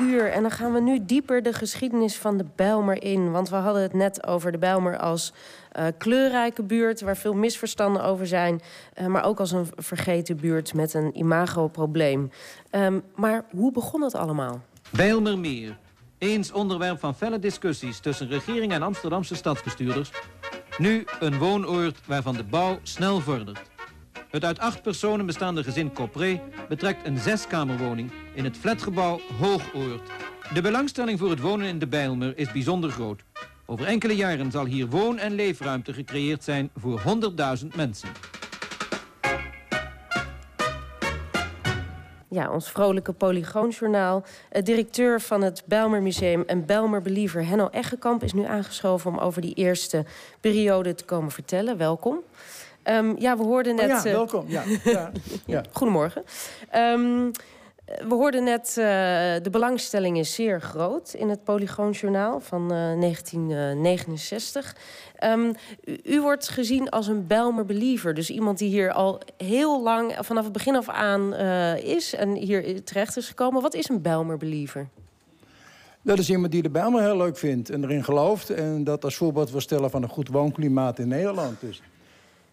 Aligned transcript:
uur. 0.00 0.30
En 0.30 0.42
dan 0.42 0.50
gaan 0.50 0.72
we 0.72 0.80
nu 0.80 1.04
dieper 1.04 1.42
de 1.42 1.52
geschiedenis 1.52 2.16
van 2.16 2.36
de 2.36 2.44
Bijlmer 2.56 3.02
in. 3.02 3.30
Want 3.30 3.48
we 3.48 3.56
hadden 3.56 3.82
het 3.82 3.92
net 3.92 4.26
over 4.26 4.52
de 4.52 4.58
Bijlmer 4.58 4.98
als 4.98 5.32
uh, 5.78 5.84
kleurrijke 5.98 6.62
buurt... 6.62 7.00
waar 7.00 7.16
veel 7.16 7.34
misverstanden 7.34 8.04
over 8.04 8.26
zijn. 8.26 8.60
Uh, 9.00 9.06
maar 9.06 9.24
ook 9.24 9.40
als 9.40 9.52
een 9.52 9.66
vergeten 9.76 10.36
buurt 10.36 10.74
met 10.74 10.94
een 10.94 11.18
imagoprobleem. 11.18 12.30
Um, 12.70 13.02
maar 13.14 13.44
hoe 13.50 13.72
begon 13.72 14.02
het 14.02 14.14
allemaal? 14.14 14.60
Bijlmermeer. 14.90 15.76
Eens 16.18 16.52
onderwerp 16.52 17.00
van 17.00 17.14
felle 17.14 17.38
discussies 17.38 17.98
tussen 17.98 18.28
regering 18.28 18.72
en 18.72 18.82
Amsterdamse 18.82 19.34
stadsbestuurders. 19.34 20.10
Nu 20.78 21.04
een 21.20 21.38
woonoord 21.38 21.98
waarvan 22.06 22.34
de 22.34 22.44
bouw 22.44 22.78
snel 22.82 23.20
vordert. 23.20 23.60
Het 24.30 24.44
uit 24.44 24.58
acht 24.58 24.82
personen 24.82 25.26
bestaande 25.26 25.62
gezin 25.62 25.92
Copré 25.92 26.40
betrekt 26.68 27.06
een 27.06 27.18
zeskamerwoning 27.18 28.10
in 28.34 28.44
het 28.44 28.56
flatgebouw 28.56 29.20
Hoogoord. 29.38 30.10
De 30.54 30.60
belangstelling 30.60 31.18
voor 31.18 31.30
het 31.30 31.40
wonen 31.40 31.66
in 31.66 31.78
de 31.78 31.86
Bijlmer 31.86 32.38
is 32.38 32.52
bijzonder 32.52 32.90
groot. 32.90 33.22
Over 33.66 33.86
enkele 33.86 34.16
jaren 34.16 34.50
zal 34.50 34.64
hier 34.64 34.86
woon- 34.86 35.18
en 35.18 35.34
leefruimte 35.34 35.92
gecreëerd 35.92 36.44
zijn 36.44 36.70
voor 36.76 37.00
100.000 37.00 37.76
mensen. 37.76 38.08
Ja, 42.28 42.50
ons 42.50 42.70
vrolijke 42.70 43.12
Polygoonjournaal. 43.12 44.24
Uh, 44.52 44.62
directeur 44.62 45.20
van 45.20 45.42
het 45.42 45.62
Bijlmer 45.66 46.02
Museum 46.02 46.42
en 46.46 46.66
Bijlmer 46.66 47.02
Believer 47.02 47.46
Henno 47.46 47.68
Eggekamp 47.70 48.22
is 48.22 48.32
nu 48.32 48.44
aangeschoven 48.44 49.10
om 49.10 49.18
over 49.18 49.42
die 49.42 49.54
eerste 49.54 50.04
periode 50.40 50.94
te 50.94 51.04
komen 51.04 51.30
vertellen. 51.30 51.76
Welkom. 51.76 52.22
Um, 52.90 53.14
ja, 53.18 53.36
we 53.36 53.42
hoorden 53.42 53.74
net... 53.74 53.90
Oh 53.90 53.96
ja, 53.96 54.02
welkom. 54.02 54.44
Ja, 54.48 54.62
ja, 54.84 55.10
ja. 55.46 55.64
Goedemorgen. 55.72 56.24
Um, 56.74 57.30
we 58.08 58.14
hoorden 58.14 58.44
net, 58.44 58.68
uh, 58.68 58.84
de 59.42 59.48
belangstelling 59.50 60.18
is 60.18 60.34
zeer 60.34 60.60
groot 60.60 61.14
in 61.14 61.28
het 61.28 61.44
Polygoonjournaal 61.44 62.40
van 62.40 62.62
uh, 62.62 63.00
1969. 63.00 64.76
Um, 65.24 65.52
u, 65.84 65.98
u, 66.04 66.20
wordt 66.20 66.48
gezien 66.48 66.88
als 66.88 67.06
een 67.06 67.26
Belmer 67.26 67.64
believer. 67.64 68.14
Dus 68.14 68.30
iemand 68.30 68.58
die 68.58 68.68
hier 68.68 68.92
al 68.92 69.20
heel 69.36 69.82
lang, 69.82 70.16
vanaf 70.20 70.44
het 70.44 70.52
begin 70.52 70.76
af 70.76 70.88
aan 70.88 71.34
uh, 71.34 71.76
is 71.76 72.14
en 72.14 72.34
hier 72.34 72.84
terecht 72.84 73.16
is 73.16 73.28
gekomen. 73.28 73.62
Wat 73.62 73.74
is 73.74 73.88
een 73.88 74.02
Belmer 74.02 74.36
believer? 74.36 74.88
Dat 76.02 76.18
is 76.18 76.30
iemand 76.30 76.52
die 76.52 76.62
de 76.62 76.70
Bijlmer 76.70 77.02
heel 77.02 77.16
leuk 77.16 77.36
vindt 77.36 77.70
en 77.70 77.84
erin 77.84 78.04
gelooft. 78.04 78.50
En 78.50 78.84
dat 78.84 79.04
als 79.04 79.16
voorbeeld 79.16 79.50
wil 79.50 79.60
stellen 79.60 79.90
van 79.90 80.02
een 80.02 80.08
goed 80.08 80.28
woonklimaat 80.28 80.98
in 80.98 81.08
Nederland. 81.08 81.60
Dus 81.60 81.82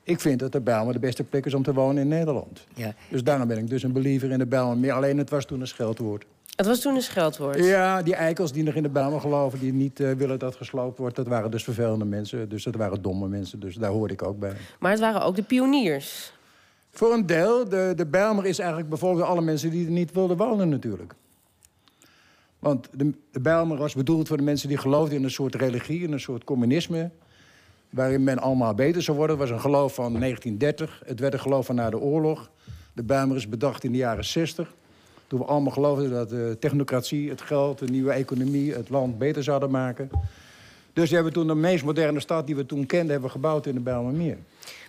ik 0.08 0.20
vind 0.20 0.40
dat 0.40 0.52
de 0.52 0.62
Bijlmer 0.62 0.94
de 0.94 1.00
beste 1.00 1.24
plek 1.24 1.46
is 1.46 1.54
om 1.54 1.64
te 1.64 1.74
wonen 1.74 2.02
in 2.02 2.08
Nederland. 2.08 2.66
Ja. 2.74 2.94
Dus 3.10 3.24
daarom 3.24 3.48
ben 3.48 3.58
ik 3.58 3.70
dus 3.70 3.84
een 3.84 3.92
believer 3.92 4.32
in 4.32 4.40
de 4.40 4.46
Bijlmer. 4.46 4.78
Meer 4.78 4.92
alleen 4.92 5.18
het 5.18 5.30
was 5.30 5.46
toen 5.46 5.62
een 5.62 5.68
scheldwoord. 5.68 6.26
Het 6.56 6.66
was 6.66 6.80
toen 6.80 6.96
een 6.96 7.02
scheldwoord? 7.02 7.66
Ja, 7.66 8.02
die 8.02 8.16
eikels 8.16 8.52
die 8.52 8.64
nog 8.64 8.74
in 8.74 8.84
de 8.84 8.90
Bijlmer 8.90 9.22
geloven... 9.22 9.60
die 9.60 9.74
niet 9.74 10.00
uh, 10.00 10.12
willen 10.12 10.40
dat 10.40 10.56
gesloopt 10.56 10.98
wordt, 10.98 11.16
dat 11.16 11.28
waren 11.28 11.52
dus 11.52 11.64
vervelende 11.64 12.06
mensen. 12.06 12.50
Dus 12.50 12.64
dat 12.64 12.76
waren 12.76 13.02
domme 13.02 13.28
mensen, 13.28 13.60
dus 13.60 13.76
daar 13.76 13.92
hoorde 13.92 14.14
ik 14.14 14.24
ook 14.24 14.40
bij. 14.40 14.54
Maar 14.80 14.92
het 14.92 15.00
waren 15.00 15.22
ook 15.22 15.36
de 15.36 15.44
pioniers? 15.44 16.34
Voor 16.92 17.14
een 17.14 17.26
deel. 17.26 17.70
De, 17.70 17.94
de 17.96 18.06
Bijlmer 18.06 18.46
is 18.46 18.60
eigenlijk 18.60 18.90
bijvoorbeeld 18.90 19.26
alle 19.26 19.42
mensen 19.42 19.70
die 19.70 19.86
er 19.86 19.92
niet 19.92 20.12
wilden 20.12 20.38
wonen 20.38 20.70
natuurlijk. 20.70 21.14
Want 22.60 22.88
de, 22.94 23.14
de 23.32 23.40
Bijlmer 23.40 23.78
was 23.78 23.94
bedoeld 23.94 24.28
voor 24.28 24.38
de 24.38 24.44
mensen 24.44 24.68
die 24.68 24.78
geloofden 24.78 25.18
in 25.18 25.24
een 25.24 25.32
soort 25.32 25.56
religie... 25.56 26.04
in 26.04 26.12
een 26.12 26.20
soort 26.20 26.44
communisme 26.44 27.12
waarin 27.90 28.24
men 28.24 28.40
allemaal 28.40 28.74
beter 28.74 29.02
zou 29.02 29.18
worden. 29.18 29.40
Het 29.40 29.50
was 29.50 29.58
een 29.58 29.64
geloof 29.64 29.94
van 29.94 30.20
1930. 30.20 31.02
Het 31.06 31.20
werd 31.20 31.34
een 31.34 31.40
geloof 31.40 31.66
van 31.66 31.76
na 31.76 31.90
de 31.90 32.00
oorlog. 32.00 32.52
De 32.94 33.04
Bijlmer 33.04 33.36
is 33.38 33.50
bedacht 33.50 33.84
in 33.84 33.92
de 33.92 33.98
jaren 33.98 34.26
60. 34.26 34.74
Toen 35.28 35.40
we 35.40 35.46
allemaal 35.46 35.72
geloofden 35.72 36.10
dat 36.10 36.30
de 36.30 36.58
technocratie, 36.60 37.30
het 37.30 37.42
geld, 37.42 37.80
de 37.80 37.86
nieuwe 37.86 38.12
economie... 38.12 38.74
het 38.74 38.90
land 38.90 39.18
beter 39.18 39.44
zouden 39.44 39.72
maken. 39.72 40.10
Dus 40.98 41.10
we 41.10 41.16
hebben 41.16 41.34
toen 41.34 41.48
de 41.48 41.56
meest 41.56 41.84
moderne 41.84 42.20
stad 42.20 42.46
die 42.46 42.56
we 42.56 42.66
toen 42.66 42.86
kenden... 42.86 43.12
hebben 43.12 43.32
gebouwd 43.32 43.66
in 43.66 43.74
de 43.74 43.80
Bijlmermeer. 43.80 44.38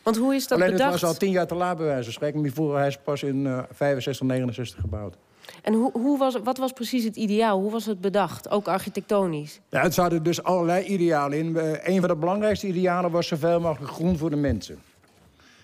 Want 0.03 0.17
hoe 0.17 0.35
is 0.35 0.47
dat 0.47 0.59
Alleen 0.59 0.73
bedacht? 0.73 0.93
het 0.93 1.01
was 1.01 1.11
al 1.11 1.17
tien 1.17 1.31
jaar 1.31 1.47
te 1.47 1.55
laat 1.55 1.77
bij 1.77 1.87
wijze 1.87 2.03
van 2.03 2.13
spreken. 2.13 2.41
Maar 2.41 2.79
hij 2.79 2.87
is 2.87 2.99
pas 2.99 3.23
in 3.23 3.45
uh, 3.45 3.63
65, 3.73 4.27
69 4.27 4.81
gebouwd. 4.81 5.17
En 5.63 5.75
hoe, 5.75 5.91
hoe 5.93 6.19
was, 6.19 6.37
wat 6.45 6.59
was 6.59 6.73
precies 6.73 7.05
het 7.05 7.17
ideaal? 7.17 7.61
Hoe 7.61 7.71
was 7.71 7.87
het 7.87 8.01
bedacht, 8.01 8.51
ook 8.51 8.69
architectonisch? 8.69 9.61
Ja, 9.69 9.83
het 9.83 9.95
zaten 9.95 10.23
dus 10.23 10.43
allerlei 10.43 10.85
idealen 10.85 11.39
in. 11.39 11.47
Uh, 11.47 11.87
een 11.87 12.01
van 12.01 12.09
de 12.09 12.17
belangrijkste 12.17 12.67
idealen 12.67 13.11
was 13.11 13.27
zoveel 13.27 13.61
mogelijk 13.61 13.93
groen 13.93 14.19
voor 14.19 14.31
de 14.31 14.37
mensen. 14.37 14.79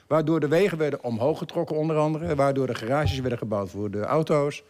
Waardoor 0.06 0.40
de 0.40 0.48
wegen 0.48 0.78
werden 0.78 1.04
omhoog 1.04 1.38
getrokken 1.38 1.76
onder 1.76 1.96
andere. 1.96 2.34
Waardoor 2.34 2.66
de 2.66 2.74
garages 2.74 3.20
werden 3.20 3.38
gebouwd 3.38 3.70
voor 3.70 3.90
de 3.90 4.00
auto's. 4.00 4.62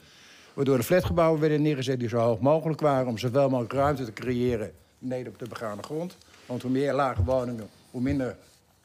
Waardoor 0.52 0.76
de 0.76 0.82
flatgebouwen 0.82 1.40
werden 1.40 1.62
neergezet 1.62 1.98
die 1.98 2.08
zo 2.08 2.16
hoog 2.18 2.40
mogelijk 2.40 2.80
waren... 2.80 3.06
om 3.06 3.18
zoveel 3.18 3.48
mogelijk 3.48 3.72
ruimte 3.72 4.04
te 4.04 4.12
creëren 4.12 4.72
beneden 5.08 5.32
op 5.32 5.38
de 5.38 5.48
begane 5.48 5.82
grond. 5.82 6.16
Want 6.46 6.62
hoe 6.62 6.70
meer 6.70 6.92
lage 6.92 7.24
woningen, 7.24 7.68
hoe 7.90 8.00
minder 8.00 8.36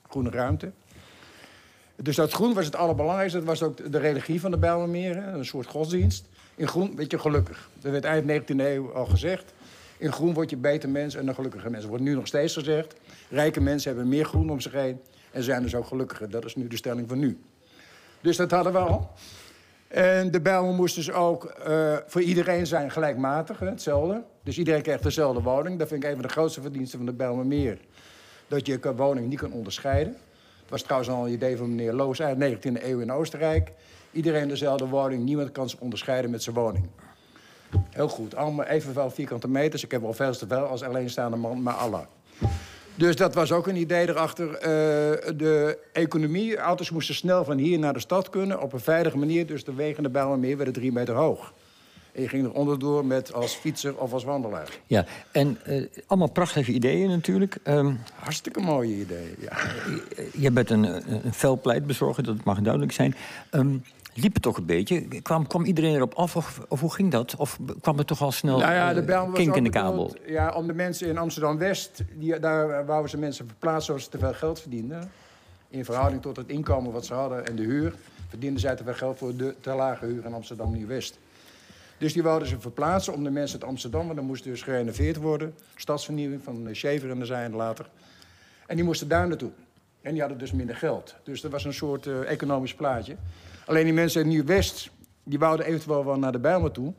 groene 0.09 0.29
ruimte. 0.29 0.71
Dus 1.95 2.15
dat 2.15 2.31
groen 2.31 2.53
was 2.53 2.65
het 2.65 2.75
allerbelangrijkste. 2.75 3.37
Dat 3.37 3.47
was 3.47 3.63
ook 3.63 3.91
de 3.91 3.97
religie 3.97 4.39
van 4.39 4.51
de 4.51 4.57
Bijlmermeren, 4.57 5.33
een 5.33 5.45
soort 5.45 5.67
godsdienst. 5.67 6.25
In 6.55 6.67
groen 6.67 6.95
werd 6.95 7.11
je 7.11 7.19
gelukkig. 7.19 7.69
Dat 7.79 7.91
werd 7.91 8.03
eind 8.03 8.51
19e 8.51 8.55
eeuw 8.55 8.93
al 8.93 9.05
gezegd. 9.05 9.53
In 9.97 10.11
groen 10.11 10.33
word 10.33 10.49
je 10.49 10.57
beter 10.57 10.89
mens 10.89 11.15
en 11.15 11.27
een 11.27 11.35
gelukkige 11.35 11.69
mens. 11.69 11.81
Dat 11.81 11.89
wordt 11.89 12.03
nu 12.03 12.13
nog 12.13 12.27
steeds 12.27 12.53
gezegd. 12.53 12.93
Rijke 13.29 13.61
mensen 13.61 13.89
hebben 13.91 14.09
meer 14.09 14.25
groen 14.25 14.49
om 14.49 14.59
zich 14.59 14.71
heen 14.71 14.99
en 15.31 15.43
zijn 15.43 15.61
dus 15.61 15.75
ook 15.75 15.87
gelukkiger. 15.87 16.29
Dat 16.29 16.45
is 16.45 16.55
nu 16.55 16.67
de 16.67 16.77
stelling 16.77 17.09
van 17.09 17.19
nu. 17.19 17.39
Dus 18.21 18.37
dat 18.37 18.51
hadden 18.51 18.73
we 18.73 18.79
al. 18.79 19.11
En 19.89 20.31
de 20.31 20.41
Bijlmer 20.41 20.73
moest 20.73 20.95
dus 20.95 21.11
ook 21.11 21.55
uh, 21.67 21.97
voor 22.05 22.21
iedereen 22.21 22.67
zijn 22.67 22.91
gelijkmatig, 22.91 23.59
hè, 23.59 23.69
hetzelfde. 23.69 24.23
Dus 24.43 24.57
iedereen 24.57 24.81
krijgt 24.81 25.03
dezelfde 25.03 25.41
woning. 25.41 25.79
Dat 25.79 25.87
vind 25.87 26.03
ik 26.03 26.09
een 26.09 26.15
van 26.15 26.25
de 26.25 26.31
grootste 26.31 26.61
verdiensten 26.61 26.97
van 26.97 27.07
de 27.07 27.13
Bijlmermeer. 27.13 27.79
Dat 28.47 28.65
je 28.65 28.77
een 28.81 28.95
woning 28.95 29.27
niet 29.27 29.39
kan 29.39 29.51
onderscheiden. 29.51 30.13
Het 30.61 30.69
was 30.69 30.81
trouwens 30.81 31.11
al 31.11 31.25
een 31.25 31.31
idee 31.31 31.57
van 31.57 31.69
meneer 31.69 31.93
Loos 31.93 32.21
uit 32.21 32.39
de 32.39 32.57
19e 32.57 32.83
eeuw 32.83 32.99
in 32.99 33.11
Oostenrijk. 33.11 33.71
Iedereen 34.11 34.47
dezelfde 34.47 34.87
woning, 34.87 35.23
niemand 35.23 35.51
kan 35.51 35.69
zich 35.69 35.79
onderscheiden 35.79 36.31
met 36.31 36.43
zijn 36.43 36.55
woning. 36.55 36.87
Heel 37.89 38.09
goed, 38.09 38.35
allemaal 38.35 38.65
evenveel 38.65 39.09
vierkante 39.09 39.47
meters. 39.47 39.83
Ik 39.83 39.91
heb 39.91 40.01
wel 40.01 40.13
veel 40.13 40.31
te 40.31 40.47
veel 40.47 40.65
als 40.65 40.83
alleenstaande 40.83 41.37
man, 41.37 41.61
maar 41.61 41.73
Allah. 41.73 42.03
Dus 42.99 43.15
dat 43.15 43.33
was 43.33 43.51
ook 43.51 43.67
een 43.67 43.75
idee 43.75 44.09
erachter. 44.09 44.47
Uh, 44.47 44.59
de 45.37 45.77
economie, 45.93 46.57
auto's 46.57 46.89
moesten 46.89 47.15
snel 47.15 47.43
van 47.43 47.57
hier 47.57 47.79
naar 47.79 47.93
de 47.93 47.99
stad 47.99 48.29
kunnen... 48.29 48.61
op 48.61 48.73
een 48.73 48.79
veilige 48.79 49.17
manier, 49.17 49.45
dus 49.45 49.63
de 49.63 49.73
wegen 49.73 50.03
de 50.03 50.09
Bijlmermeer 50.09 50.55
werden 50.55 50.73
drie 50.73 50.91
meter 50.91 51.15
hoog. 51.15 51.53
En 52.11 52.21
je 52.21 52.27
ging 52.27 52.45
er 52.45 52.51
onderdoor 52.51 53.05
met 53.05 53.33
als 53.33 53.53
fietser 53.53 53.97
of 53.97 54.13
als 54.13 54.23
wandelaar. 54.23 54.69
Ja, 54.85 55.05
en 55.31 55.57
uh, 55.67 55.85
allemaal 56.07 56.31
prachtige 56.31 56.71
ideeën 56.71 57.09
natuurlijk. 57.09 57.57
Um, 57.63 57.99
Hartstikke 58.13 58.59
mooie 58.59 58.95
ideeën, 58.95 59.35
ja. 59.39 59.57
Je 60.33 60.51
bent 60.51 60.69
een, 60.69 60.83
een 61.25 61.33
fel 61.33 61.59
pleitbezorger, 61.59 62.23
dat 62.23 62.43
mag 62.43 62.59
duidelijk 62.59 62.91
zijn. 62.91 63.15
Um, 63.51 63.83
liep 64.21 64.33
het 64.33 64.43
toch 64.43 64.57
een 64.57 64.65
beetje? 64.65 65.21
Kwam, 65.21 65.47
kwam 65.47 65.65
iedereen 65.65 65.95
erop 65.95 66.13
af 66.13 66.35
of, 66.35 66.61
of, 66.67 66.79
hoe 66.79 66.93
ging 66.93 67.11
dat? 67.11 67.35
Of 67.37 67.59
kwam 67.81 67.97
het 67.97 68.07
toch 68.07 68.21
al 68.21 68.31
snel 68.31 68.59
nou 68.59 68.73
ja, 68.73 68.93
de 68.93 69.01
uh, 69.01 69.33
kink 69.33 69.55
in 69.55 69.63
de 69.63 69.69
kabel? 69.69 70.15
Ja, 70.25 70.53
om 70.53 70.67
de 70.67 70.73
mensen 70.73 71.07
in 71.07 71.17
Amsterdam-West... 71.17 72.03
daar 72.39 72.85
wouden 72.85 73.09
ze 73.09 73.17
mensen 73.17 73.47
verplaatsen 73.47 73.85
zoals 73.85 74.03
ze 74.03 74.09
te 74.09 74.17
veel 74.17 74.33
geld 74.33 74.61
verdienden. 74.61 75.11
In 75.69 75.85
verhouding 75.85 76.21
tot 76.21 76.37
het 76.37 76.47
inkomen 76.47 76.91
wat 76.91 77.05
ze 77.05 77.13
hadden 77.13 77.47
en 77.47 77.55
de 77.55 77.63
huur... 77.63 77.95
verdienden 78.27 78.59
zij 78.59 78.75
te 78.75 78.83
veel 78.83 78.93
geld 78.93 79.17
voor 79.17 79.35
de 79.35 79.55
te 79.61 79.73
lage 79.73 80.05
huur 80.05 80.25
in 80.25 80.33
Amsterdam-Nieuw-West. 80.33 81.19
Dus 81.97 82.13
die 82.13 82.23
wouden 82.23 82.47
ze 82.47 82.59
verplaatsen 82.59 83.13
om 83.13 83.23
de 83.23 83.29
mensen 83.29 83.59
uit 83.59 83.69
Amsterdam... 83.69 84.03
want 84.03 84.15
dan 84.15 84.25
moest 84.25 84.43
dus 84.43 84.61
gerenoveerd 84.61 85.17
worden. 85.17 85.55
Stadsvernieuwing 85.75 86.43
van 86.43 86.67
Schever 86.71 87.09
en 87.09 87.19
de 87.19 87.25
zijn 87.25 87.55
later. 87.55 87.89
En 88.67 88.75
die 88.75 88.85
moesten 88.85 89.07
daar 89.07 89.27
naartoe. 89.27 89.51
En 90.01 90.11
die 90.11 90.19
hadden 90.19 90.39
dus 90.39 90.51
minder 90.51 90.75
geld. 90.75 91.15
Dus 91.23 91.41
dat 91.41 91.51
was 91.51 91.65
een 91.65 91.73
soort 91.73 92.05
uh, 92.05 92.31
economisch 92.31 92.73
plaatje. 92.73 93.15
Alleen 93.65 93.83
die 93.83 93.93
mensen 93.93 94.21
in 94.21 94.27
Nieuw-West... 94.27 94.89
die 95.23 95.39
wouden 95.39 95.65
eventueel 95.65 96.05
wel 96.05 96.17
naar 96.17 96.31
de 96.31 96.39
Bijlmer 96.39 96.71
toe... 96.71 96.93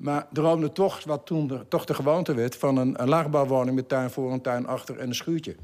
Maar 0.00 0.26
droomden 0.32 0.72
toch, 0.72 1.04
wat 1.04 1.26
toen 1.26 1.46
de, 1.46 1.68
toch 1.68 1.84
de 1.84 1.94
gewoonte 1.94 2.34
werd... 2.34 2.56
van 2.56 2.76
een, 2.76 3.02
een 3.02 3.08
laagbouwwoning 3.08 3.76
met 3.76 3.88
tuin 3.88 4.10
voor, 4.10 4.32
een 4.32 4.40
tuin 4.40 4.66
achter 4.66 4.98
en 4.98 5.08
een 5.08 5.14
schuurtje. 5.14 5.54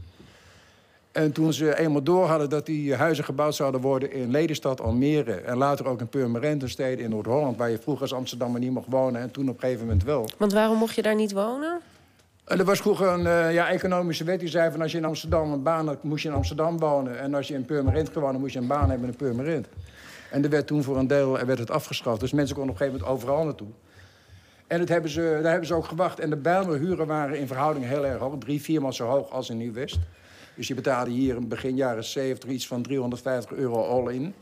En 1.12 1.32
toen 1.32 1.52
ze 1.52 1.78
eenmaal 1.78 2.02
door 2.02 2.26
hadden 2.26 2.50
dat 2.50 2.66
die 2.66 2.94
huizen 2.94 3.24
gebouwd 3.24 3.54
zouden 3.54 3.80
worden... 3.80 4.12
in 4.12 4.30
Lelystad, 4.30 4.80
Almere 4.80 5.32
en 5.32 5.56
later 5.56 5.86
ook 5.86 6.00
in 6.00 6.08
Purmerend... 6.08 6.70
steden 6.70 7.04
in 7.04 7.10
Noord-Holland, 7.10 7.56
waar 7.56 7.70
je 7.70 7.78
vroeger 7.78 8.02
als 8.02 8.14
Amsterdammer 8.14 8.60
niet 8.60 8.70
mocht 8.70 8.88
wonen... 8.90 9.20
en 9.20 9.30
toen 9.30 9.48
op 9.48 9.54
een 9.54 9.60
gegeven 9.60 9.86
moment 9.86 10.04
wel. 10.04 10.28
Want 10.38 10.52
waarom 10.52 10.78
mocht 10.78 10.94
je 10.94 11.02
daar 11.02 11.14
niet 11.14 11.32
wonen? 11.32 11.80
En 12.46 12.58
er 12.58 12.64
was 12.64 12.80
vroeger 12.80 13.08
een 13.08 13.24
uh, 13.24 13.54
ja, 13.54 13.68
economische 13.68 14.24
wet 14.24 14.40
die 14.40 14.48
zei 14.48 14.70
van 14.70 14.80
als 14.80 14.92
je 14.92 14.98
in 14.98 15.04
Amsterdam 15.04 15.52
een 15.52 15.62
baan 15.62 15.86
had, 15.86 16.02
moest 16.02 16.22
je 16.22 16.28
in 16.28 16.34
Amsterdam 16.34 16.78
wonen. 16.78 17.18
En 17.18 17.34
als 17.34 17.48
je 17.48 17.54
in 17.54 17.64
Purmerend 17.64 18.08
gewonnen, 18.12 18.40
moest 18.40 18.52
je 18.52 18.58
een 18.58 18.66
baan 18.66 18.90
hebben 18.90 19.08
in 19.08 19.16
Purmerend. 19.16 19.68
En 20.30 20.44
er 20.44 20.50
werd 20.50 20.66
toen 20.66 20.82
voor 20.82 20.96
een 20.96 21.06
deel 21.06 21.32
werd 21.46 21.58
het 21.58 21.70
afgeschaft. 21.70 22.20
Dus 22.20 22.32
mensen 22.32 22.56
konden 22.56 22.74
op 22.74 22.80
een 22.80 22.86
gegeven 22.86 23.06
moment 23.06 23.24
overal 23.24 23.44
naartoe. 23.44 23.68
En 24.66 24.78
dat 24.78 24.88
hebben 24.88 25.10
ze, 25.10 25.38
daar 25.42 25.50
hebben 25.50 25.66
ze 25.66 25.74
ook 25.74 25.84
gewacht. 25.84 26.18
En 26.18 26.30
de 26.30 26.36
Bijlmerhuren 26.36 27.06
waren 27.06 27.38
in 27.38 27.46
verhouding 27.46 27.86
heel 27.86 28.06
erg 28.06 28.18
hoog. 28.18 28.38
Drie, 28.38 28.62
viermaal 28.62 28.92
zo 28.92 29.06
hoog 29.06 29.30
als 29.30 29.50
in 29.50 29.56
Nieuw-West. 29.56 29.98
Dus 30.54 30.68
je 30.68 30.74
betaalde 30.74 31.10
hier 31.10 31.36
in 31.36 31.48
begin 31.48 31.76
jaren 31.76 32.04
70 32.04 32.50
iets 32.50 32.66
van 32.66 32.82
350 32.82 33.56
euro 33.56 33.82
all-in. 33.82 34.34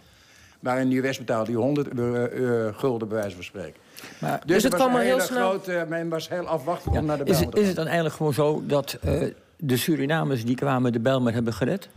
Maar 0.65 0.81
in 0.81 0.89
Nieuw-West 0.89 1.19
betaalde 1.19 1.51
je 1.51 1.57
100 1.57 1.99
uh, 1.99 2.05
uh, 2.35 2.79
gulden, 2.79 3.09
bij 3.09 3.17
wijze 3.19 3.35
van 3.35 3.45
spreken. 3.45 3.81
Maar, 4.21 4.43
dus, 4.47 4.63
het 4.63 4.75
kwam 4.75 4.97
heel 4.97 5.21
snel. 5.21 5.49
Groot, 5.49 5.69
uh, 5.69 5.83
men 5.85 6.09
was 6.09 6.29
heel 6.29 6.47
afwachtend 6.47 6.97
om 6.97 7.05
naar 7.05 7.19
de 7.19 7.25
is, 7.25 7.31
Bijlmer 7.31 7.55
te 7.55 7.61
Is 7.61 7.67
het 7.67 7.77
dan 7.77 7.87
eigenlijk 7.87 8.15
gewoon 8.15 8.35
zo 8.35 8.63
dat 8.67 8.99
uh, 9.05 9.23
de 9.57 9.77
Surinamers 9.77 10.45
die 10.45 10.57
kwamen 10.57 10.93
de 10.93 11.01
Bijlmer 11.01 11.33
hebben 11.33 11.53
gered? 11.53 11.89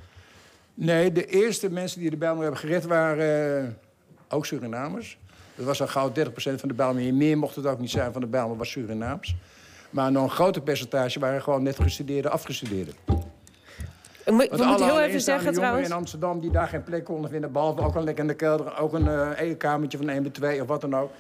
Nee, 0.74 1.12
de 1.12 1.25
eerste 1.25 1.69
mensen 1.69 2.00
die 2.00 2.10
de 2.10 2.18
Bijlmer 2.18 2.44
hebben 2.44 2.60
gered 2.62 2.86
waren 2.86 3.64
uh, 3.64 3.69
ook 4.30 4.46
Surinamers. 4.46 5.18
Dat 5.56 5.66
was 5.66 5.81
al 5.81 5.88
gauw 5.88 6.10
30% 6.10 6.14
van 6.34 6.68
de 6.68 6.74
Bijlmer. 6.74 7.14
Meer 7.14 7.38
mocht 7.38 7.56
het 7.56 7.66
ook 7.66 7.80
niet 7.80 7.92
zijn 7.92 8.12
van 8.12 8.22
de 8.22 8.28
Bijlmer, 8.28 8.58
was 8.58 8.69
Surinaams. 8.69 9.36
Maar 9.90 10.12
nog 10.12 10.24
een 10.24 10.30
groter 10.30 10.62
percentage 10.62 11.19
waren 11.19 11.42
gewoon 11.42 11.64
net 11.64 11.80
gestudeerde, 11.80 12.30
afgestudeerden. 12.30 12.94
Ik 14.28 14.34
moet, 14.34 14.50
we 14.50 14.66
moeten 14.66 14.86
heel 14.86 15.02
even 15.02 15.22
zeggen 15.22 15.54
trouwens... 15.54 15.88
in 15.88 15.94
Amsterdam 15.94 16.40
die 16.40 16.52
daar 16.52 16.68
geen 16.68 16.84
plek 16.84 17.04
konden 17.04 17.30
vinden... 17.30 17.52
behalve 17.52 17.82
ook 17.82 17.96
een 17.96 18.04
lekker 18.04 18.24
in 18.24 18.30
de 18.30 18.36
kelder, 18.36 18.78
ook 18.80 18.94
een 18.94 19.06
uh, 19.42 19.58
kamertje 19.58 19.98
van 19.98 20.10
1 20.10 20.22
bij 20.22 20.32
2 20.32 20.62
of 20.62 20.68
wat 20.68 20.82
dan 20.82 20.96
ook... 20.96 21.12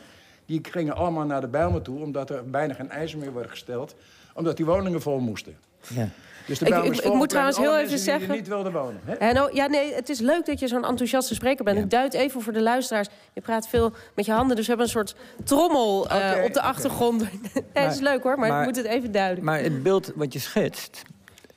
die 0.45 0.61
gingen 0.71 0.95
allemaal 0.95 1.25
naar 1.25 1.41
de 1.41 1.47
Bijlmer 1.47 1.81
toe... 1.81 1.99
omdat 1.99 2.29
er 2.29 2.49
bijna 2.49 2.73
geen 2.73 2.89
eisen 2.89 3.19
meer 3.19 3.31
worden 3.31 3.51
gesteld... 3.51 3.95
omdat 4.33 4.57
die 4.57 4.65
woningen 4.65 5.01
vol 5.01 5.19
moesten. 5.19 5.57
Ja. 5.87 6.09
Dus 6.47 6.59
de 6.59 6.65
ik, 6.65 6.83
ik, 6.83 6.95
ik 6.95 7.13
moet 7.13 7.29
trouwens 7.29 7.57
heel 7.57 7.77
even 7.77 7.99
zeggen. 7.99 8.27
Die 8.27 8.37
niet 8.37 8.47
wilden 8.47 8.71
wonen. 8.71 8.99
Hè? 9.05 9.31
Nou, 9.31 9.55
ja, 9.55 9.67
nee, 9.67 9.93
het 9.93 10.09
is 10.09 10.19
leuk 10.19 10.45
dat 10.45 10.59
je 10.59 10.67
zo'n 10.67 10.85
enthousiaste 10.85 11.33
spreker 11.33 11.63
bent. 11.63 11.77
Ik 11.77 11.89
duid 11.89 12.13
even 12.13 12.41
voor 12.41 12.53
de 12.53 12.61
luisteraars. 12.61 13.07
Je 13.33 13.41
praat 13.41 13.67
veel 13.67 13.93
met 14.15 14.25
je 14.25 14.31
handen, 14.31 14.55
dus 14.55 14.67
we 14.67 14.71
hebben 14.71 14.85
een 14.85 15.05
soort 15.05 15.15
trommel 15.43 16.11
uh, 16.11 16.31
op 16.43 16.53
de 16.53 16.61
achtergrond. 16.61 17.23
het 17.73 17.93
is 17.93 17.99
leuk 17.99 18.23
hoor, 18.23 18.39
maar, 18.39 18.49
maar, 18.49 18.59
ik 18.59 18.65
moet 18.67 18.75
het 18.75 18.85
even 18.85 19.11
duiden. 19.11 19.43
Maar 19.43 19.59
het 19.59 19.83
beeld 19.83 20.11
wat 20.15 20.33
je 20.33 20.39
schetst, 20.39 21.01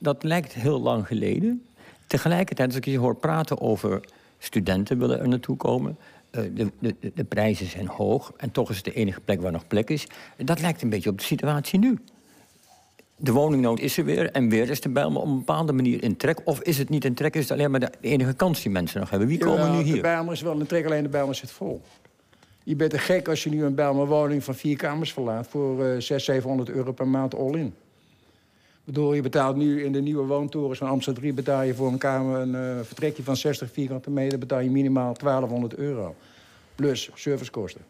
dat 0.01 0.23
lijkt 0.23 0.53
heel 0.53 0.81
lang 0.81 1.07
geleden. 1.07 1.65
Tegelijkertijd, 2.07 2.69
als 2.69 2.77
ik 2.77 2.85
je 2.85 2.99
hoor 2.99 3.17
praten 3.17 3.61
over 3.61 4.01
studenten 4.39 4.99
willen 4.99 5.21
er 5.21 5.29
naartoe 5.29 5.57
komen. 5.57 5.97
Uh, 6.31 6.43
de, 6.55 6.71
de, 6.79 7.13
de 7.15 7.25
prijzen 7.25 7.67
zijn 7.67 7.87
hoog 7.87 8.33
en 8.37 8.51
toch 8.51 8.71
is 8.71 8.77
het 8.77 8.85
de 8.85 8.93
enige 8.93 9.21
plek 9.21 9.41
waar 9.41 9.53
nog 9.53 9.67
plek 9.67 9.91
is. 9.91 10.07
Dat 10.37 10.61
lijkt 10.61 10.83
een 10.83 10.91
beetje 10.91 11.11
op 11.11 11.19
de 11.19 11.25
situatie 11.25 11.79
nu 11.79 11.99
de 13.21 13.33
woningnood 13.33 13.81
is 13.81 13.99
er 13.99 14.05
weer 14.05 14.31
en 14.31 14.49
weer 14.49 14.71
is 14.71 14.81
de 14.81 14.89
Bijlmer 14.89 15.21
op 15.21 15.27
een 15.27 15.39
bepaalde 15.39 15.73
manier 15.73 16.03
in 16.03 16.17
trek. 16.17 16.41
Of 16.45 16.61
is 16.61 16.79
het 16.79 16.89
niet 16.89 17.05
in 17.05 17.15
trek, 17.15 17.35
is 17.35 17.43
het 17.43 17.53
alleen 17.53 17.71
maar 17.71 17.81
de 17.81 17.91
enige 18.01 18.33
kans 18.33 18.63
die 18.63 18.73
mensen 18.73 19.01
nog 19.01 19.11
hebben. 19.11 19.29
Wie 19.29 19.39
komen 19.39 19.77
nu 19.77 19.83
hier? 19.83 19.95
De 19.95 20.01
Bijlmer 20.01 20.33
is 20.33 20.41
wel 20.41 20.59
in 20.61 20.67
trek, 20.67 20.85
alleen 20.85 21.03
de 21.03 21.09
Bijlmer 21.09 21.35
zit 21.35 21.51
vol. 21.51 21.83
Je 22.65 22.77
bent 22.77 22.93
er 22.93 23.01
gek 23.01 23.29
als 23.29 23.45
je 23.45 23.51
nu 23.51 23.65
een 23.65 23.75
Bijlmer 23.75 24.07
woning 24.07 24.45
van 24.45 24.55
vier 24.55 24.77
kamers 24.77 25.13
verlaat... 25.13 25.47
voor 25.47 25.73
uh, 25.73 25.85
600, 25.85 26.23
700 26.23 26.71
euro 26.71 26.93
per 26.93 27.09
maand 27.09 27.35
all-in. 27.35 27.75
Ik 28.91 28.97
bedoel, 28.97 29.15
je 29.15 29.23
betaalt 29.23 29.57
nu 29.57 29.85
in 29.85 29.93
de 29.93 30.01
nieuwe 30.01 30.27
woontorens 30.27 30.79
van 30.79 30.89
Amsterdam 30.89 31.23
3... 31.23 31.35
betaal 31.35 31.63
je 31.63 31.75
voor 31.75 31.89
een 31.89 31.99
kamer 31.99 32.41
een 32.41 32.55
uh, 32.55 32.81
vertrekje 32.83 33.23
van 33.23 33.37
60 33.37 33.71
vierkante 33.73 34.11
meter... 34.11 34.39
betaal 34.39 34.61
je 34.61 34.71
minimaal 34.71 35.15
1200 35.15 35.75
euro. 35.75 36.15
Plus 36.75 37.11
servicekosten. 37.15 37.81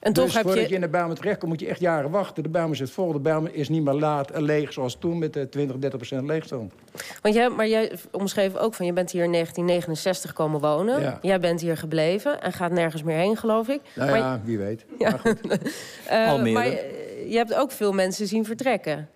En 0.00 0.12
toch 0.12 0.24
dus 0.24 0.34
heb 0.34 0.42
voordat 0.42 0.62
je... 0.62 0.68
je 0.68 0.74
in 0.74 0.80
de 0.80 0.88
Bijlmer 0.88 1.16
terechtkomt, 1.16 1.50
moet 1.50 1.60
je 1.60 1.66
echt 1.66 1.80
jaren 1.80 2.10
wachten. 2.10 2.42
De 2.42 2.48
Bijlmer 2.48 2.76
zit 2.76 2.90
vol. 2.90 3.12
De 3.12 3.18
Bijlmer 3.18 3.54
is 3.54 3.68
niet 3.68 3.82
meer 3.82 3.94
laat 3.94 4.30
en 4.30 4.42
leeg 4.42 4.72
zoals 4.72 4.96
toen 4.98 5.18
met 5.18 5.32
de 5.32 5.48
20, 5.48 5.76
30 5.78 5.98
procent 5.98 6.26
leegstand. 6.26 6.72
Want 7.22 7.34
jij, 7.34 7.48
maar 7.48 7.68
jij 7.68 7.92
omschreef 8.10 8.56
ook 8.56 8.74
van, 8.74 8.86
je 8.86 8.92
bent 8.92 9.10
hier 9.10 9.24
in 9.24 9.32
1969 9.32 10.32
komen 10.32 10.60
wonen. 10.60 11.18
Jij 11.22 11.40
bent 11.40 11.60
hier 11.60 11.76
gebleven 11.76 12.42
en 12.42 12.52
gaat 12.52 12.72
nergens 12.72 13.02
meer 13.02 13.16
heen, 13.16 13.36
geloof 13.36 13.68
ik. 13.68 13.80
Nou 13.94 14.16
ja, 14.16 14.40
wie 14.44 14.58
weet. 14.58 14.84
Ja. 14.98 15.20
Maar, 15.24 16.46
uh, 16.46 16.52
maar 16.56 16.66
je 17.28 17.36
hebt 17.36 17.54
ook 17.54 17.70
veel 17.70 17.92
mensen 17.92 18.26
zien 18.26 18.44
vertrekken. 18.44 19.08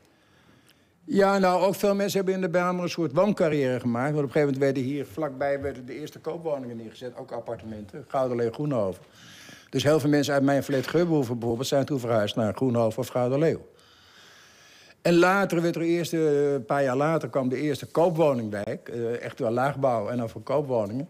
Ja, 1.07 1.39
nou, 1.39 1.63
ook 1.63 1.75
veel 1.75 1.95
mensen 1.95 2.17
hebben 2.17 2.35
in 2.35 2.41
de 2.41 2.49
Bijlmer 2.49 2.83
een 2.83 2.89
soort 2.89 3.13
wooncarrière 3.13 3.81
gemaakt. 3.81 4.15
Want 4.15 4.25
op 4.25 4.25
een 4.25 4.33
gegeven 4.33 4.53
moment 4.53 4.75
werden 4.75 4.83
hier 4.83 5.07
vlakbij 5.07 5.61
werden 5.61 5.87
de 5.87 5.99
eerste 5.99 6.19
koopwoningen 6.19 6.77
neergezet. 6.77 7.17
Ook 7.17 7.33
appartementen, 7.33 8.05
Goudenlee, 8.09 8.53
Groenhoven. 8.53 9.03
Dus 9.71 9.83
heel 9.83 10.01
veel 10.01 10.11
mensen 10.11 10.35
uit 10.35 10.43
mijn 10.43 10.63
verleden 10.63 10.91
Geubelhoeven 10.91 11.39
bijvoorbeeld... 11.39 11.69
zijn 11.69 11.85
toen 11.85 12.01
verhuisd 12.01 12.37
naar 12.37 12.55
Groenhoven 12.55 12.99
of 12.99 13.15
Leeuw. 13.15 13.67
En 15.03 15.15
later 15.15 15.63
werd 15.63 15.77
er 15.77 15.83
eerst, 15.83 16.13
eh, 16.13 16.53
een 16.53 16.65
paar 16.65 16.83
jaar 16.83 16.97
later, 16.97 17.29
kwam 17.29 17.49
de 17.49 17.57
eerste 17.57 17.87
koopwoningbijk. 17.87 18.89
Uh, 18.89 19.23
echt 19.23 19.39
wel 19.39 19.51
laagbouw 19.51 20.09
en 20.09 20.17
dan 20.17 20.29
voor 20.29 20.43
koopwoningen. 20.43 21.09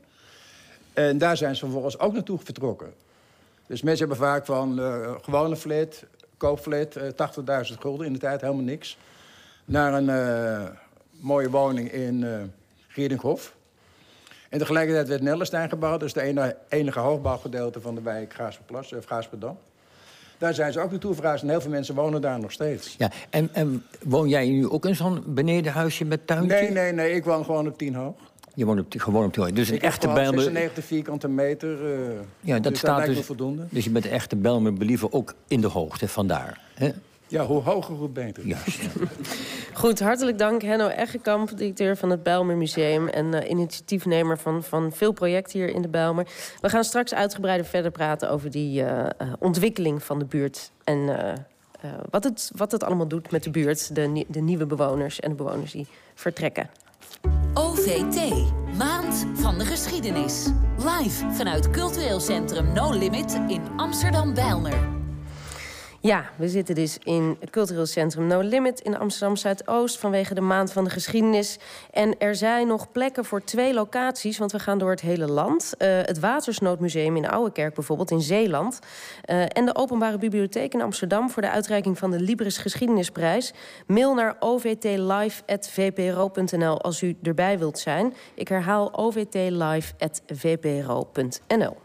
En 0.93 1.19
daar 1.19 1.37
zijn 1.37 1.56
ze 1.56 1.61
vervolgens 1.61 1.99
ook 1.99 2.12
naartoe 2.12 2.38
vertrokken. 2.38 2.93
Dus 3.67 3.82
mensen 3.82 4.08
hebben 4.08 4.26
vaak 4.26 4.47
van 4.47 4.81
uh, 4.81 5.14
gewone 5.23 5.56
flat, 5.56 6.05
koopflat, 6.37 6.99
80.000 6.99 7.79
gulden 7.79 8.06
in 8.06 8.12
de 8.12 8.19
tijd, 8.19 8.40
helemaal 8.40 8.62
niks. 8.62 8.99
Naar 9.64 9.94
een 9.94 10.11
mooie 11.20 11.50
woning 11.50 11.93
in 11.93 12.22
uh, 12.22 12.37
Gierdinghof. 12.88 13.55
En 14.49 14.58
tegelijkertijd 14.58 15.08
werd 15.08 15.22
Nellestein 15.22 15.69
gebouwd. 15.69 16.00
Dat 16.00 16.08
is 16.08 16.14
de 16.14 16.22
enige, 16.22 16.56
enige 16.69 16.99
hoogbouwgedeelte 16.99 17.81
van 17.81 17.94
de 17.94 18.02
wijk 18.02 18.34
Gaasperplas, 18.34 18.93
of 18.93 19.05
Gaasperdam. 19.05 19.58
Daar 20.38 20.55
zijn 20.55 20.72
ze 20.72 20.81
ook 20.81 20.90
naartoe 20.90 21.14
verhuisd 21.14 21.43
en 21.43 21.49
heel 21.49 21.61
veel 21.61 21.70
mensen 21.70 21.94
wonen 21.94 22.20
daar 22.20 22.40
nog 22.40 22.52
steeds. 22.52 22.94
Ja, 22.99 23.11
en, 23.31 23.49
en 23.52 23.84
woon 24.02 24.28
jij 24.28 24.49
nu 24.49 24.69
ook 24.69 24.87
in 24.87 24.96
zo'n 24.96 25.22
benedenhuisje 25.26 26.05
met 26.05 26.26
tuintje? 26.26 26.56
Nee, 26.56 26.70
nee, 26.70 26.93
nee. 26.93 27.14
Ik 27.14 27.25
woon 27.25 27.44
gewoon 27.44 27.66
op 27.66 27.78
tien 27.78 27.94
hoog. 27.94 28.14
Je 28.55 28.64
woont 28.64 28.81
op, 28.81 28.87
gewoon 28.96 29.25
op 29.25 29.32
tien 29.32 29.43
hoog. 29.43 29.52
Dus 29.52 29.69
een 29.69 29.81
echte 29.81 30.06
Bijlmer... 30.06 30.43
96 30.43 30.84
vierkante 30.84 31.28
meter. 31.28 31.82
Uh, 31.82 32.11
ja, 32.40 32.58
dat 32.58 32.72
dus 32.72 32.78
staat 32.78 33.06
dus, 33.06 33.20
voldoende. 33.20 33.66
Dus 33.70 33.84
je 33.84 33.90
bent 33.90 34.05
een 34.05 34.11
echte 34.11 34.37
Bijlmer 34.37 34.75
believer 34.75 35.12
ook 35.12 35.34
in 35.49 35.61
de 35.61 35.69
hoogte, 35.69 36.08
vandaar. 36.08 36.61
Hè? 36.75 36.90
Ja, 37.29 37.47
hoe 37.47 37.62
hoger, 37.62 37.94
hoe 37.94 38.09
beter. 38.09 38.47
Ja. 38.47 38.59
Goed, 39.73 40.00
hartelijk 40.00 40.38
dank 40.38 40.62
Henno 40.62 40.88
Eggekamp, 40.88 41.56
directeur 41.56 41.97
van 41.97 42.11
het 42.11 42.23
Bijlmer 42.23 42.56
Museum... 42.56 43.09
en 43.09 43.35
uh, 43.35 43.50
initiatiefnemer 43.50 44.38
van, 44.38 44.62
van 44.62 44.93
veel 44.93 45.12
projecten 45.12 45.59
hier 45.59 45.75
in 45.75 45.82
de 45.82 45.88
Bijlmer. 45.88 46.26
We 46.61 46.69
gaan 46.69 46.85
straks 46.85 47.15
uitgebreider 47.15 47.67
verder 47.67 47.91
praten 47.91 48.31
over 48.31 48.50
die 48.50 48.82
uh, 48.82 48.88
uh, 48.88 49.06
ontwikkeling 49.38 50.03
van 50.03 50.19
de 50.19 50.25
buurt... 50.25 50.71
en 50.85 50.99
wat, 52.11 52.25
het, 52.25 52.50
wat 52.56 52.73
het 52.73 52.85
allemaal 52.85 53.09
doet 53.09 53.31
met 53.31 53.43
de 53.43 53.50
buurt, 53.50 53.94
de, 53.94 54.25
de 54.29 54.41
nieuwe 54.41 54.67
bewoners... 54.67 55.21
en 55.21 55.31
de 55.31 55.37
bewoners 55.37 55.73
die 55.73 55.87
vertrekken. 56.15 56.71
OVT, 57.55 58.32
Maand 58.76 59.26
van 59.35 59.59
de 59.59 59.65
Geschiedenis. 59.65 60.47
Live 60.76 61.31
vanuit 61.31 61.71
cultureel 61.71 62.21
centrum 62.21 62.73
No 62.73 62.93
Limit 62.93 63.41
in 63.49 63.62
Amsterdam-Bijlmer. 63.76 65.03
Ja, 66.06 66.24
we 66.36 66.48
zitten 66.48 66.74
dus 66.74 66.98
in 67.02 67.36
het 67.40 67.50
cultureel 67.50 67.86
centrum 67.86 68.26
No 68.26 68.40
Limit 68.40 68.80
in 68.80 68.98
Amsterdam 68.98 69.36
Zuidoost 69.36 69.98
vanwege 69.98 70.34
de 70.34 70.40
maand 70.40 70.72
van 70.72 70.84
de 70.84 70.90
geschiedenis. 70.90 71.58
En 71.90 72.18
er 72.18 72.34
zijn 72.34 72.66
nog 72.66 72.92
plekken 72.92 73.24
voor 73.24 73.44
twee 73.44 73.74
locaties, 73.74 74.38
want 74.38 74.52
we 74.52 74.58
gaan 74.58 74.78
door 74.78 74.90
het 74.90 75.00
hele 75.00 75.26
land. 75.26 75.74
Uh, 75.78 75.88
het 75.88 76.20
Watersnoodmuseum 76.20 77.16
in 77.16 77.28
Ouwekerk 77.28 77.74
bijvoorbeeld 77.74 78.10
in 78.10 78.20
Zeeland. 78.20 78.78
Uh, 79.30 79.42
en 79.48 79.64
de 79.64 79.74
Openbare 79.74 80.18
Bibliotheek 80.18 80.74
in 80.74 80.82
Amsterdam 80.82 81.30
voor 81.30 81.42
de 81.42 81.50
uitreiking 81.50 81.98
van 81.98 82.10
de 82.10 82.20
Libris 82.20 82.58
Geschiedenisprijs. 82.58 83.52
Mail 83.87 84.14
naar 84.14 84.37
ovtlive.vpro.nl 84.38 86.82
als 86.82 87.02
u 87.02 87.16
erbij 87.23 87.58
wilt 87.58 87.78
zijn. 87.78 88.14
Ik 88.34 88.49
herhaal 88.49 88.92
ovtlive.vpro.nl. 88.92 91.76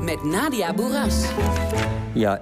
Met 0.00 0.24
Nadia 0.24 0.74
Boeras. 0.74 1.24
Ja, 2.12 2.32